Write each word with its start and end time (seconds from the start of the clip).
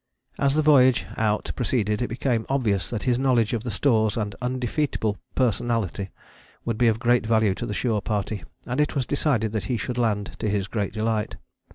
As 0.39 0.55
the 0.55 0.63
voyage 0.63 1.05
out 1.15 1.51
proceeded 1.55 2.01
it 2.01 2.07
became 2.07 2.47
obvious 2.49 2.89
that 2.89 3.03
his 3.03 3.19
knowledge 3.19 3.53
of 3.53 3.61
the 3.61 3.69
stores 3.69 4.17
and 4.17 4.33
undefeatable 4.41 5.17
personality 5.35 6.09
would 6.65 6.79
be 6.79 6.87
of 6.87 6.97
great 6.97 7.23
value 7.23 7.53
to 7.53 7.67
the 7.67 7.73
shore 7.75 8.01
party, 8.01 8.43
and 8.65 8.81
it 8.81 8.95
was 8.95 9.05
decided 9.05 9.51
that 9.51 9.65
he 9.65 9.77
should 9.77 9.99
land, 9.99 10.31
to 10.39 10.49
his 10.49 10.65
great 10.65 10.91
delight. 10.93 11.35